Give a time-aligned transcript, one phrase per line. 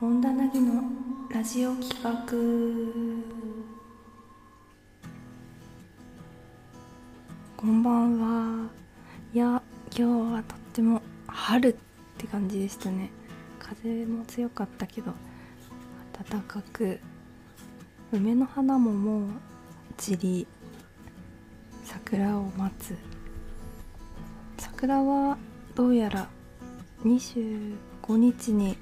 [0.00, 0.82] 本田凪の
[1.28, 2.24] ラジオ企画。
[7.54, 8.70] こんばんは。
[9.34, 9.62] いや
[9.94, 11.74] 今日はとっても春っ
[12.16, 13.10] て感じでしたね。
[13.58, 15.12] 風も強かったけど
[16.30, 16.98] 暖かく
[18.10, 19.30] 梅の花ももう
[19.98, 20.46] 散り
[21.84, 22.96] 桜を待つ。
[24.56, 25.36] 桜は
[25.74, 26.30] どうやら
[27.04, 27.76] 25
[28.16, 28.78] 日に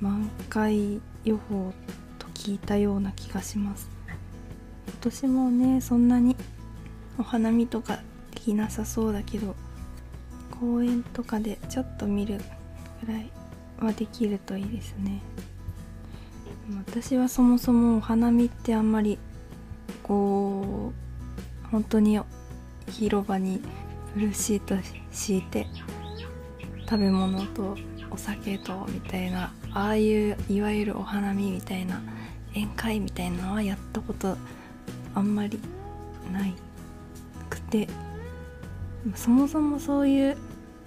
[0.00, 1.72] 満開予報
[2.18, 3.88] と聞いたような気がします。
[4.88, 6.36] 今年もねそんなに
[7.18, 7.96] お花見とか
[8.32, 9.54] できなさそうだけど
[10.58, 12.38] 公園とかでちょっと見る
[13.04, 13.30] ぐらい
[13.78, 15.20] はできるといいですね。
[16.86, 19.18] 私はそもそもお花見ってあんまり
[20.02, 20.92] こ
[21.66, 22.20] う本当に
[22.88, 23.60] 広場に
[24.14, 24.76] ブルーシート
[25.10, 25.66] 敷いて
[26.88, 27.76] 食べ物と
[28.10, 32.02] お酒とみたいなああいういわゆるお花見みたいな
[32.54, 34.36] 宴会みたいなのはやったこと
[35.14, 35.60] あんまり
[36.32, 36.54] ない
[37.48, 37.88] くて
[39.14, 40.36] そもそもそういう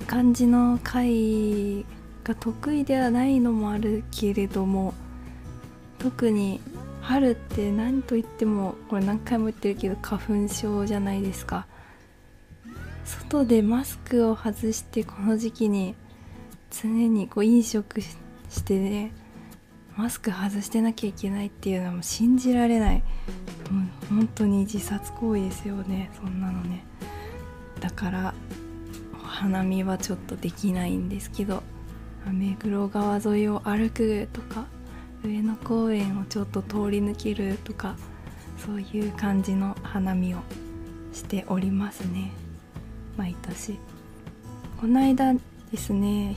[0.07, 1.85] 感じの会
[2.23, 4.93] が得意ではないのもあるけれども
[5.99, 6.59] 特に
[7.01, 11.67] 春って何と言ってもこれ何回も言ってるけど花粉症じゃないですか。
[13.05, 15.95] 外でマスクを外してこの時期に
[16.71, 18.15] 常にこう飲食し
[18.53, 19.11] してね
[19.97, 23.03] マスク外してなきゃいけないっていうのはもう信じられない。
[23.69, 26.85] もう本当に自殺行為ですよねそんなのね。
[27.79, 28.33] だから
[29.13, 31.63] お花見はちょっとできないんですけど
[32.31, 34.65] 目黒川沿いを歩くとか
[35.23, 37.95] 上野公園をちょっと通り抜けるとか
[38.57, 40.39] そういう感じの花見を
[41.11, 42.31] しておりますね。
[43.17, 43.77] 毎年。
[44.79, 45.39] この間で
[45.77, 46.35] すね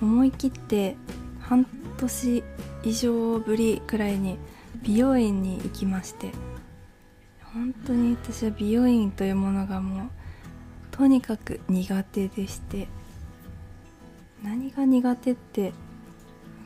[0.00, 0.96] 思い切って
[1.42, 1.64] 半
[1.98, 2.44] 年
[2.82, 4.38] 以上ぶりくらいに
[4.82, 6.32] 美容院に行きまして
[7.54, 10.08] 本当に私は美容院というものがもう
[10.90, 12.88] とにかく苦手でして
[14.42, 15.72] 何が苦手って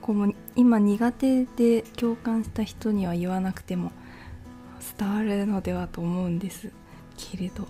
[0.00, 3.92] こう今苦手で共感した人には言わなくても
[4.98, 6.70] 伝わるのではと思うんです。
[7.16, 7.66] けれど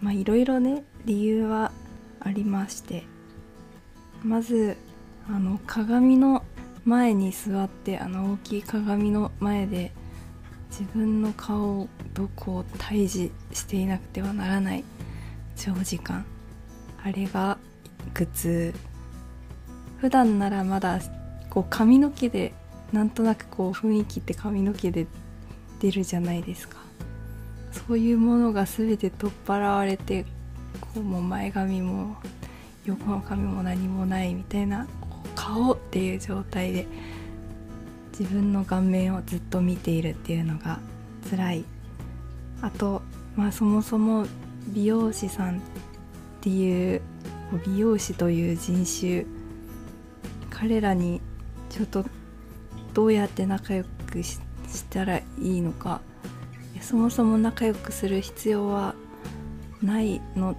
[0.00, 1.72] まあいろいろね理由は
[2.20, 3.04] ありまして
[4.22, 4.76] まず
[5.30, 6.42] あの鏡の
[6.84, 9.92] 前に座ってあの大きい鏡の前で
[10.70, 14.84] 自分の顔をどこを退治していなくてはならない
[15.54, 16.24] 長時間。
[17.02, 17.58] あれが
[18.14, 18.74] 苦痛。
[19.98, 20.98] 普段ならまだ
[21.50, 22.54] こう髪の毛で
[22.92, 25.06] なんとなくこう雰囲気って髪の毛で
[25.80, 26.78] 出るじゃないですか。
[27.72, 30.24] そういうものが全て取っ払われて
[30.80, 32.16] こうもう前髪も
[32.86, 34.86] 横の髪も何もないみたいな
[35.38, 36.86] 顔っていう状態で
[38.18, 40.80] 自分の顔面をずっと見ているっていうのが
[41.30, 41.64] 辛い。
[42.60, 43.02] あと
[43.36, 44.26] まあそもそも
[44.66, 45.60] 美容師さんっ
[46.40, 47.00] ていう
[47.64, 49.24] 美容師という人種
[50.50, 51.20] 彼らに
[51.70, 52.04] ちょっと
[52.92, 54.40] どうやって仲良くし
[54.90, 56.00] たらいいのか。
[56.80, 58.94] そもそも仲良くする必要は
[59.82, 60.56] ないの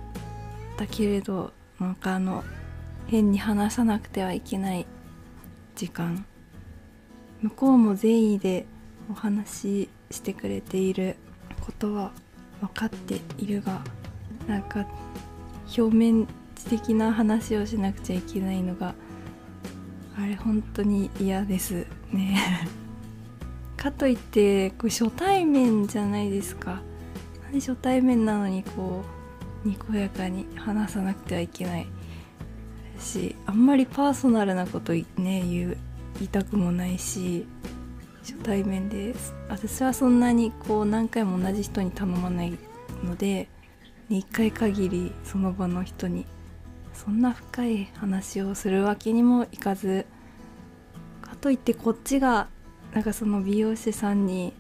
[0.78, 2.44] だけれどなんかあの
[3.10, 4.86] 変に話さなくてはいけない
[5.76, 6.26] 時間。
[7.42, 8.68] 向こうも善意で
[9.10, 11.16] お話ししてくれている
[11.62, 12.12] ことは
[12.62, 13.82] 分かっているが
[14.48, 14.86] なんか
[15.76, 16.28] 表面
[16.70, 18.94] 的な話をしなくちゃいけないのが
[20.18, 22.38] あれ本当に嫌ですね。
[23.78, 26.82] かといってこう初対面じゃないですか。
[27.44, 29.04] なんで初対面なのにこ
[29.66, 31.88] うにこやかに話さなくてはいけない。
[33.00, 35.78] しあんまりパーソナルなことね言う
[36.16, 37.46] 言いたくもないし
[38.22, 39.16] 初対面で
[39.48, 42.58] 私はそんなにこう何回も同じ人に頼まない
[43.04, 43.48] ので
[44.10, 46.26] 1回限りその場の人に
[46.94, 50.06] そんな深い話をするわけにもいかず
[51.22, 52.48] かといってこっちが
[52.94, 54.54] なんかその美容師さんに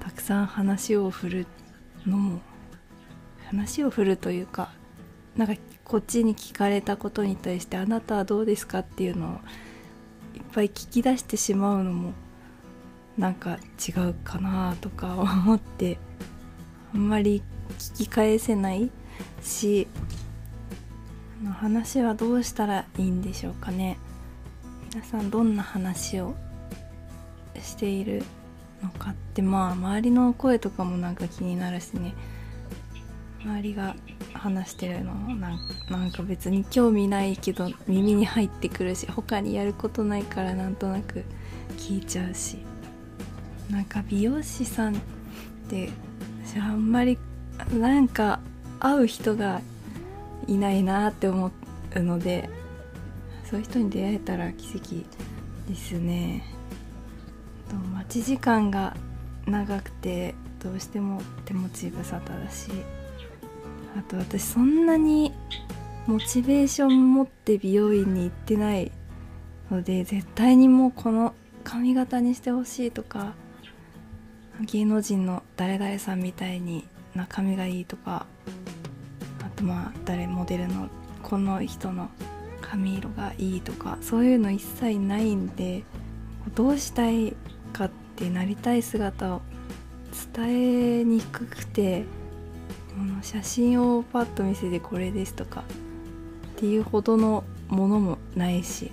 [0.00, 1.46] たくさん話を振る
[2.06, 2.40] のも
[3.46, 4.70] 話を振るというか
[5.36, 9.30] なんかこっちに聞かれたことに対してあなたはどうですかっていうのを
[10.34, 12.12] いっぱい聞き出してしまうのも
[13.18, 15.98] なんか違うかなとか思って
[16.94, 17.42] あんまり
[17.78, 18.90] 聞き返せない
[19.42, 19.86] し
[21.52, 23.98] 話はどうしたらいいんでしょうかね。
[24.90, 26.34] 皆さんどんな話を
[27.60, 28.22] している
[28.82, 32.14] のかってまあ周りの声とかもなんか気になるしね。
[33.44, 33.94] 周りが
[34.44, 35.14] 話してるの？
[35.14, 35.48] な
[35.98, 41.24] んか別に興味ないけど耳に入ってくるし他にやることないからなんとなく
[41.78, 42.58] 聞いちゃうし。
[43.70, 44.98] なんか美容師さんっ
[45.70, 45.88] て
[46.44, 47.18] 私あんまり
[47.72, 48.38] なんか
[48.78, 49.62] 会う人が
[50.46, 51.50] いないなって思
[51.96, 52.50] うので
[53.48, 54.96] そういう人に出会えたら奇跡
[55.66, 56.44] ですね。
[57.94, 58.94] 待ち時間が
[59.46, 62.70] 長くてどうしても手持ち無沙汰だし。
[63.96, 65.32] あと私そんなに
[66.06, 68.92] モチベーション持って美容院に行ってない
[69.70, 73.34] ので絶対にもうこの髪型にしてほしいとか
[74.60, 78.26] 芸能人の誰々さんみたいにな髪がいいとか
[79.42, 80.88] あとまあ誰モデルの
[81.22, 82.10] この人の
[82.60, 85.84] 髪色がいいとかそういうの一切ないんで
[86.54, 87.34] どうしたい
[87.72, 89.42] かってなりたい姿を
[90.34, 92.04] 伝えにくくて
[93.02, 95.64] の写真をパッと見せてこれですとか
[96.56, 98.92] っていうほどのものもないし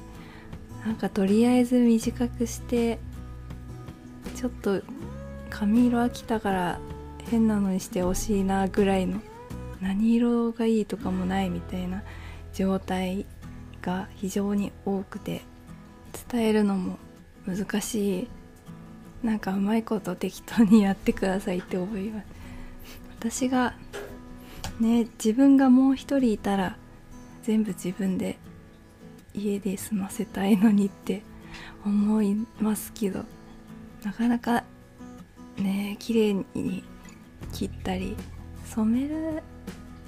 [0.86, 3.00] なんかとりあえず短くして
[4.36, 4.82] ちょっと
[5.50, 6.80] 髪色飽きたから
[7.30, 9.22] 変なのにしてほしいなぐらいの
[9.82, 12.04] 何色がいいとかもないみたいな
[12.54, 13.26] 状態
[13.82, 15.42] が非常に多くて
[16.30, 16.98] 伝えるのも
[17.46, 18.28] 難しい。
[19.24, 22.41] なんかうまいこと適当にやってくださいって思います。
[23.22, 23.76] 私が
[24.80, 26.76] ね自分がもう一人いたら
[27.44, 28.40] 全部自分で
[29.36, 31.22] 家で済ませたいのにって
[31.86, 33.24] 思いますけど
[34.04, 34.64] なかなか
[35.58, 36.84] ね綺麗に
[37.54, 38.18] 切ったり
[38.66, 39.44] 染める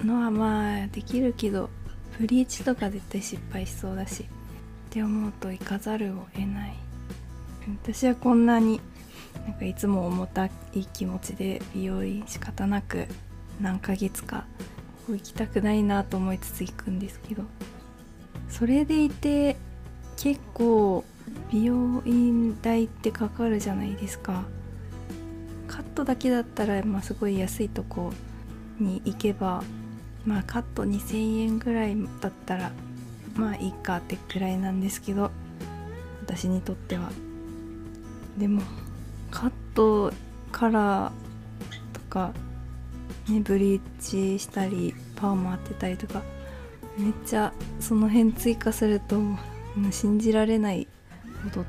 [0.04, 1.70] のはまあできるけど
[2.18, 4.26] ブリーチとか絶対失敗しそうだしっ
[4.90, 6.74] て思うと行かざるを得ない。
[7.82, 8.80] 私はこんなに
[9.46, 10.50] なんかいつも重たい
[10.92, 13.06] 気持ちで美容院仕方なく
[13.60, 14.46] 何ヶ月か
[15.08, 17.42] 行きたくないなと思いつつ行くんですけど
[18.48, 19.56] それでいて
[20.16, 21.04] 結構
[21.50, 24.44] 美容院代ってかかるじゃないですか。
[25.66, 28.12] カットだけだったら、まあ、すごい安いとこ
[28.78, 29.64] に行けば
[30.24, 32.70] まあカット2000円ぐらいだったら
[33.34, 35.30] まあいいかってくらいなんですけど
[36.22, 37.10] 私にとっては。
[38.38, 38.62] でも
[39.34, 40.12] カット
[40.52, 41.12] カラー
[41.92, 42.32] とか、
[43.28, 46.22] ね、ブリーチしたりパーマ当てたりとか
[46.96, 49.20] めっちゃその辺追加すると
[49.90, 50.86] 信じられない
[51.42, 51.66] ほど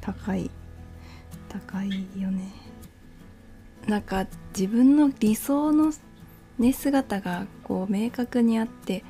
[0.00, 0.50] 高い
[1.48, 2.52] 高いよね。
[3.86, 5.92] なんか自分の理想の
[6.58, 9.04] ね姿がこう明確にあって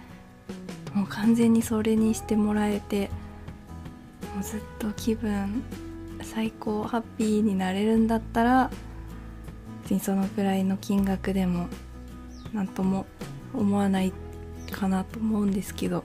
[0.93, 3.09] もう完全にそれにしてもらえて
[4.35, 5.65] もうずっと気分
[6.27, 8.71] 最高ハッピーになれるんだったら
[9.83, 11.69] 別にそのくらいの金額でも
[12.53, 13.07] 何とも
[13.55, 14.13] 思わない
[14.71, 16.05] かなと思うんですけど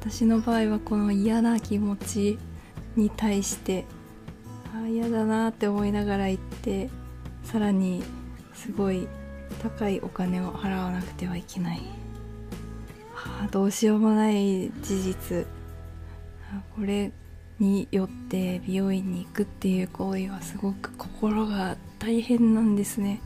[0.00, 2.38] 私の場合はこの嫌な気持ち
[2.96, 3.84] に対して
[4.74, 6.90] ああ嫌だなって思いながら行って
[7.44, 8.02] さらに
[8.54, 9.06] すごい
[9.62, 11.78] 高いお金を払わなくてはいけない、
[13.14, 15.46] はあ、どうしようもない事実。
[16.74, 17.12] これ
[17.58, 23.20] によって美容院に行くっていう行為はすごく心が大変なんですね。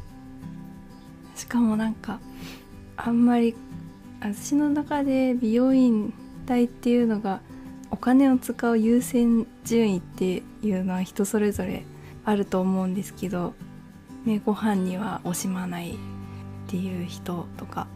[1.34, 2.20] しかもなんか
[2.96, 3.54] あんまり
[4.20, 6.12] 私の中で美容院
[6.46, 7.40] 代っていうのが
[7.90, 11.84] お金を使う優先順位っていうのは人それぞれ
[12.24, 13.54] あると思うんですけど、
[14.24, 15.94] ね、ご飯には惜しまないっ
[16.68, 17.88] ていう人とか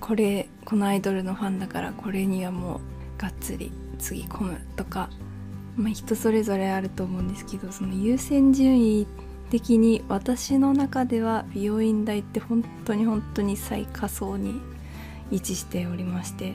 [0.00, 5.10] これこのアイドルのファンだからこれにはもうがっつりつぎ込むとか
[5.78, 9.06] まあ、人それぞれあると思うんですけどその優先順位
[9.50, 14.60] 的に私の中では美容院代って本当に本当に最下層に
[15.30, 16.54] 位置しておりまして、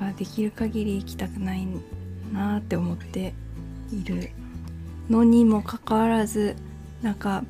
[0.00, 1.66] まあ、できる限り行きたくない
[2.32, 3.34] なって思って
[3.92, 4.30] いる
[5.10, 6.56] のにもかかわらず
[7.02, 7.44] なんか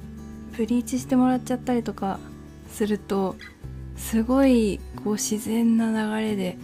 [0.56, 2.18] ブリーチしてもらっちゃったりとか
[2.70, 3.36] すると
[3.96, 6.56] すごいこう自然な流れで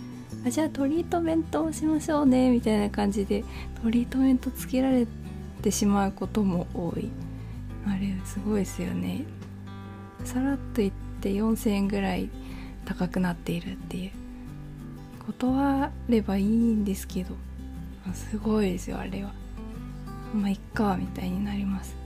[0.46, 3.44] あじゃあトリートメントをしましょうねみたいな感じで
[3.82, 5.06] トリートメントつけられ
[5.62, 7.08] てしまうことも多い。
[7.86, 9.24] あれすごいですよね。
[10.24, 12.28] さらっと言って4000円ぐらい
[12.84, 14.10] 高くなっているっていう。
[15.26, 17.34] 断ればいいんですけど。
[18.12, 19.32] すごいですよあれは。
[20.34, 21.96] まあいっかみたいになります。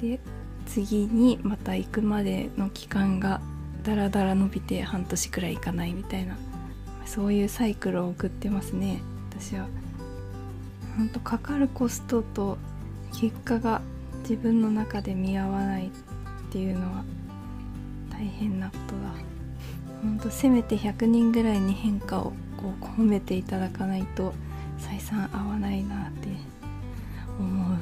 [0.00, 0.20] で
[0.66, 3.40] 次にまた行くまでの期間が
[3.82, 6.36] だらだら伸びて半年くらい行かないみたいな。
[7.06, 9.66] そういうサイクルを送ってますね私は。
[10.96, 12.56] ほんとかかるコストと
[13.12, 13.80] 結果が
[14.20, 15.90] 自分の中で見合わないっ
[16.50, 17.04] ていうのは
[18.10, 19.34] 大変なことだ。
[20.02, 24.34] ほんとせめて100人ぐらいに変化をこう褒めていただかないと
[24.78, 26.28] 採算合わないなって
[27.38, 27.78] 思う、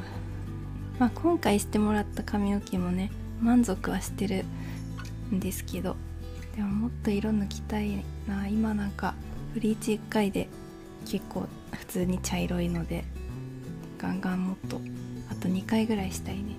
[0.99, 3.11] まあ、今回してもらった髪の毛もね
[3.41, 4.45] 満足はしてる
[5.35, 5.97] んですけど。
[6.57, 9.15] でももっと色抜きたいな今なんか
[9.55, 10.49] ブリーチ1回で
[11.07, 13.05] 結構普通に茶色いので
[13.99, 14.81] ガンガンもっと
[15.31, 16.57] あと2回ぐらいしたいね。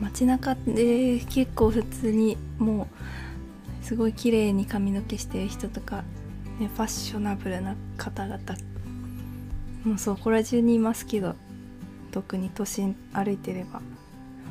[0.00, 2.88] 街中で結構普通にも
[3.82, 6.02] うすごい綺麗に髪の毛してる人とか、
[6.58, 8.38] ね、ファッショナブルな方々
[9.84, 11.36] もうそこら中にいますけど
[12.10, 13.82] 特に都心歩いてれば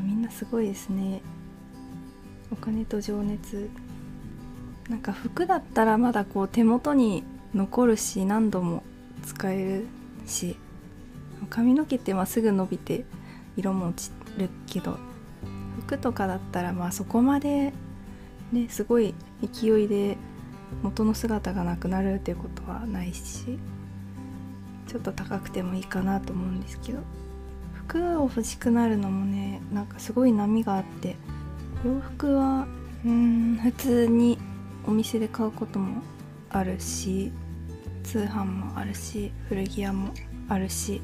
[0.02, 1.22] みんなすごいですね。
[2.52, 3.70] お金と情熱。
[4.90, 7.24] なんか服だったらまだこう手元に
[7.54, 8.84] 残るし何度も
[9.26, 9.88] 使える
[10.28, 10.58] し
[11.50, 13.06] 髪の毛ってまあすぐ伸びて
[13.56, 14.98] 色も落ちるけど
[15.86, 17.74] 服とかだったらまあそこまで
[18.52, 20.18] ねすごい勢いで
[20.82, 23.60] 元の姿がなくなるっていうことはないし
[24.88, 27.00] ちょっと高くてもいいかなと思うんですけど
[27.74, 31.16] 服を欲しくなるのもねなんかすごい波があって
[31.86, 32.68] 洋服は
[33.06, 34.38] うん普通に
[34.86, 36.02] お店で買うことも
[36.50, 37.32] あるし
[38.04, 40.14] 通販もあるし古着屋も
[40.50, 41.02] あるし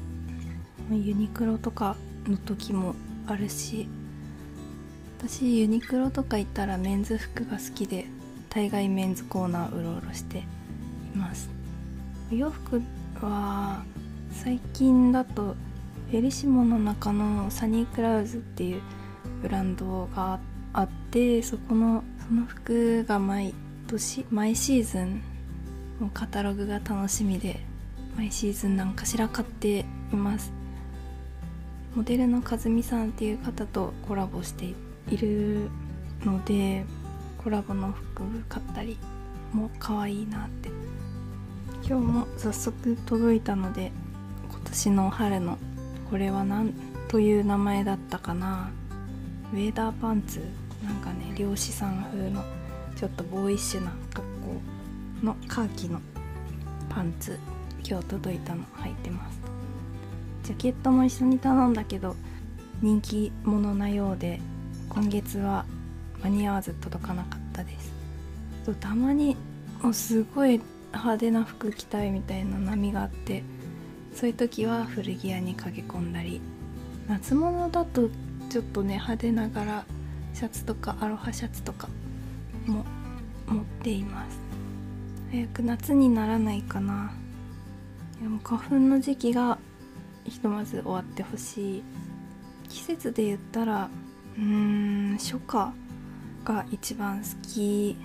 [0.90, 1.96] ユニクロとか
[2.26, 2.94] の時も
[3.26, 3.88] あるし
[5.18, 8.06] 私ユニクロとか行ったらメンズ服が好きで
[8.48, 10.44] 大概メンズコーナーうろうろしてい
[11.14, 11.48] ます。
[12.32, 12.82] お洋服
[13.20, 13.84] は
[14.32, 15.54] 最近だと
[16.10, 18.82] フェリシモの中のサニークラウズっていう
[19.42, 20.40] ブランドが
[20.72, 23.54] あってそこのその服が毎
[23.90, 25.20] 年毎シーズン
[26.00, 27.58] のカタログが楽しみで
[28.16, 30.52] 毎シーズン何かしら買っています。
[31.96, 34.66] モデルの和美さんっていう方とコラボして
[35.10, 35.68] いる
[36.24, 36.84] ので
[37.42, 38.96] コラボの服買ったり
[39.52, 40.70] も可愛いなって。
[41.82, 43.90] 今日も早速届いたので
[44.48, 45.58] 今年の春の
[46.10, 46.74] これは何
[47.08, 48.70] という名前だったかな。
[49.52, 50.44] ウェーダーパンツ
[50.84, 52.44] なんかね漁師さん風の
[53.00, 54.26] ちょっとボーイッシュな格
[55.22, 56.02] 好のカーキの
[56.90, 57.38] パンツ
[57.82, 59.40] 今日届いたの履いてます
[60.42, 62.14] ジャケットも一緒に頼んだけど
[62.82, 64.38] 人気者なようで
[64.90, 65.64] 今月は
[66.22, 67.90] 間に合わず届かなかったです
[68.80, 69.34] たまに
[69.80, 70.60] もうすごい
[70.92, 73.42] 派手な服着たいみたいな波があって
[74.14, 76.42] そういう時は古着屋に駆け込んだり
[77.08, 78.10] 夏物だと
[78.50, 79.84] ちょっとね派手ながら
[80.34, 81.88] シャツとかアロハシャツとか
[82.66, 82.84] も
[83.46, 84.38] 持っています。
[85.30, 87.12] 早く夏にならないかな。
[88.20, 89.58] でも花粉の時期が
[90.24, 91.82] ひとまず終わってほしい。
[92.68, 93.88] 季節で言ったら
[94.36, 94.44] うー
[95.14, 95.72] ん初夏
[96.44, 97.96] が一番好き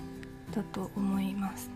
[0.55, 1.69] だと思います。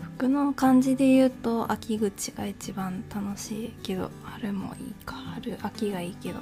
[0.00, 5.14] 服の感じで言うと秋口が一番楽しいけど春もいいか。
[5.14, 6.40] 春秋がいいけど。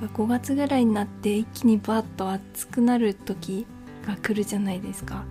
[0.00, 3.66] なんか5月ぐらいになって一気にバッと暑くなる時
[4.06, 5.24] が来るじゃないですか。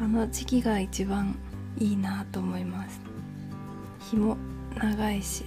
[0.00, 1.36] あの時期が一番
[1.78, 3.00] いいなと思います。
[4.10, 4.36] 日も
[4.76, 5.44] 長いし、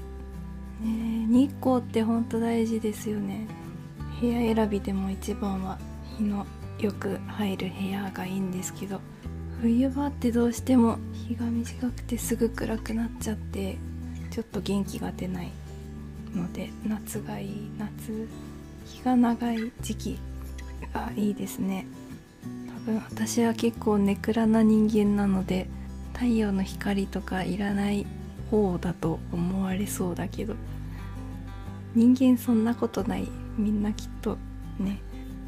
[0.82, 3.48] ね、日光ってほんと大事ですよね。
[4.20, 5.78] 部屋選びでも一番は
[6.18, 6.46] 日の
[6.80, 9.00] よく入る部屋がいいんですけど。
[9.62, 13.78] 冬場ってどうしても日が短くてすぐ暗くなっちゃって
[14.32, 15.52] ちょっと元気が出ない
[16.34, 17.70] ので夏がいい。
[17.78, 18.28] 夏
[18.88, 20.20] 日が長い時期
[20.92, 21.86] がいいですね。
[22.82, 25.68] 分私は結構ネクラな人間なので
[26.14, 28.06] 太陽の光とかいらない
[28.50, 30.56] 方だと思われそうだけど
[31.96, 33.28] 人間そんなことない。
[33.58, 34.38] みんなきっと
[34.80, 35.00] ね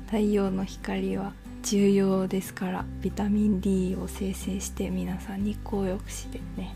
[0.08, 6.75] 太陽の光は重要ですからビタミン D を生成して皆さん日光浴しでね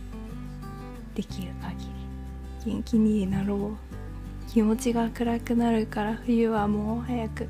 [1.16, 1.86] できる限
[2.66, 2.72] り。
[2.72, 4.52] 元気になろう。
[4.52, 7.50] 気持ちが暗くなるから冬はもう早く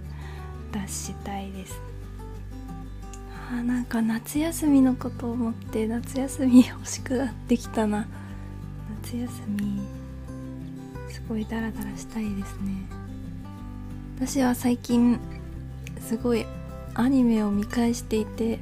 [0.71, 1.79] 脱したいです。
[3.49, 8.07] あなんか夏休みのことを思って夏休み欲しくなってきたな。
[9.03, 9.81] 夏休み
[11.09, 12.73] すごいダラダラしたいですね。
[14.17, 15.19] 私は最近
[16.01, 16.45] すごい
[16.93, 18.59] アニメを見返していて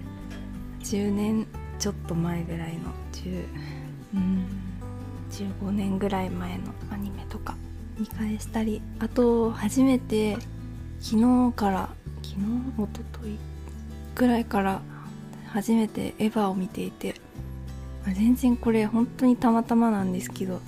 [0.81, 1.47] 10年
[1.79, 3.45] ちょっと前ぐらいの10
[4.15, 4.45] うん
[5.31, 7.55] 15年ぐらい前のアニメとか
[7.97, 10.37] 見返したりあと初めて
[10.99, 11.89] 昨日から
[12.21, 12.45] 昨日
[12.77, 13.37] おととい
[14.15, 14.81] ぐらいから
[15.47, 17.15] 初めてエヴァを見ていて
[18.13, 20.61] 全然これ本当にたまたまなんですけど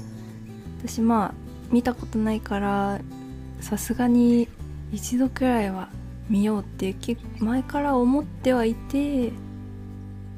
[0.79, 1.33] 私まあ
[1.71, 2.99] 見たことないから
[3.59, 4.47] さすがに
[4.91, 5.89] 一度くらいは
[6.29, 6.95] 見ようって
[7.39, 9.31] 前から思ってはいて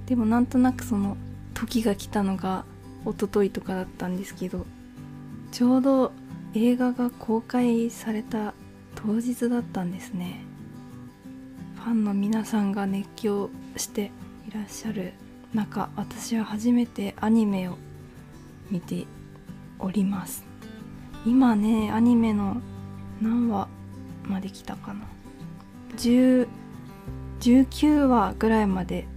[0.06, 1.18] でもなんとなくその
[1.54, 2.66] 時が来たのが
[3.06, 4.66] 一昨日とかだったんですけど
[5.52, 6.12] ちょうど
[6.54, 8.54] 映画が公開された
[8.96, 10.49] 当日だったんですね。
[11.80, 14.12] ファンの皆さんが熱狂して
[14.48, 15.14] いらっしゃる
[15.54, 17.78] 中私は初めてアニメを
[18.70, 19.06] 見て
[19.80, 20.44] おります。
[21.26, 22.58] 今ねアニメの
[23.22, 23.70] 何話
[24.24, 25.06] まで来たかな。
[25.96, 26.48] 10
[27.40, 29.08] 19話ぐらいまで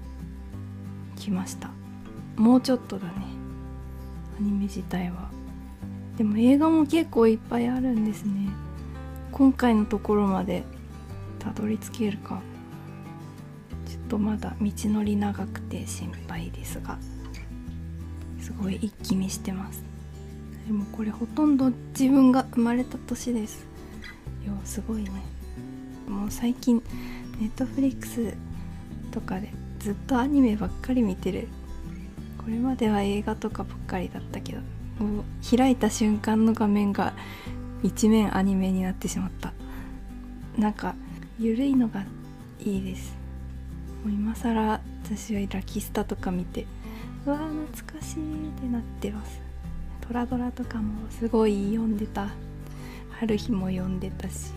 [1.16, 1.70] 来ました。
[2.36, 3.12] もうちょっとだね。
[4.38, 5.30] アニメ自体は。
[6.16, 8.48] でも映画も結構いっぱいあるんですね。
[9.32, 10.62] 今回のところまで
[11.40, 12.40] たどり着けるか。
[13.92, 16.96] ちょっとまだ道のり長くて心配ですが
[18.40, 19.84] すごい一気見してます。
[20.66, 23.66] でもこれほとんど自分が生まれた年です。
[24.46, 25.10] よすごいね。
[26.08, 26.82] もう最近
[27.38, 28.34] ネットフリックス
[29.10, 31.48] とかでずっとアニメばっかり見てる。
[32.38, 34.60] これまでは映画とかばっかりだったけど
[35.04, 37.12] もう開いた瞬間の画面が
[37.82, 39.52] 一面アニメになってしまった。
[40.56, 40.94] なんか
[41.38, 42.06] 緩いのが
[42.58, 43.20] いいです。
[44.02, 46.66] もう今更私はラキスタとか見て
[47.26, 49.40] うわー懐かしいってなってます。
[50.00, 52.28] トラドラとかもすごい読んでた。
[53.20, 54.52] 春日も読んでたし。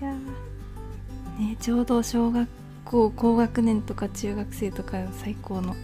[0.00, 2.48] いやねちょうど小学
[2.84, 5.74] 校高学年とか中学生とか最高の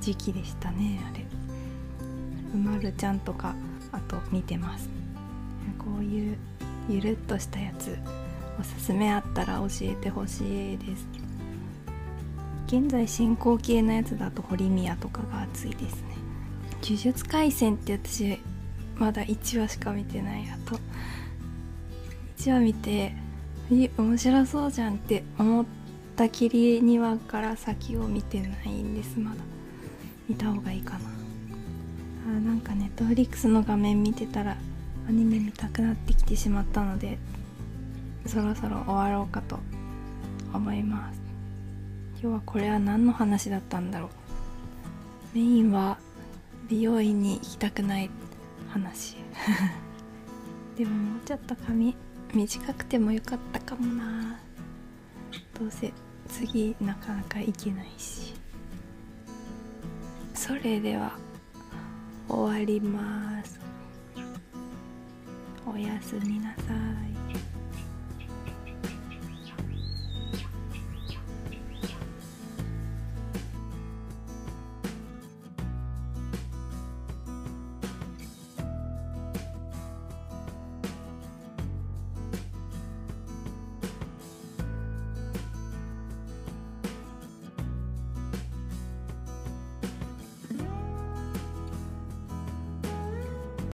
[0.00, 1.24] 時期でしたねあれ。
[2.54, 3.54] うまるちゃんとか
[3.92, 4.88] あと見てます。
[5.78, 6.38] こういう
[6.88, 7.98] ゆるっとしたやつ
[8.58, 11.06] おすすめあったら教えてほしいです。
[12.72, 16.16] 現在進行形のやつだと堀宮とかが熱いですね。
[16.82, 18.38] 呪術廻戦って私
[18.96, 20.80] まだ1話しか見てないあと。
[22.38, 23.12] 1話見て
[23.70, 25.66] 面白そうじゃんって思っ
[26.16, 29.18] たきり2話から先を見てないんです。
[29.18, 29.36] まだ。
[30.26, 31.00] 見た方がいいかな。
[32.34, 34.56] あなんかネットフリックスの画面見てたら
[35.06, 37.18] アニメ見たくなってきてしまったので
[38.26, 39.58] そろそろ終わろうかと
[40.54, 41.21] 思います。
[42.22, 44.10] 今日はこれは何の話だったんだろう。
[45.34, 45.98] メインは
[46.68, 48.10] 美容院に行きたくない
[48.68, 49.16] 話。
[50.78, 51.96] でももうちょっと髪
[52.32, 54.38] 短くてもよかったかもな。
[55.58, 55.92] どうせ
[56.28, 58.34] 次なかなか行けないし。
[60.32, 61.18] それでは
[62.28, 63.58] 終わります。
[65.66, 66.72] おやすみなさ
[67.18, 67.21] い。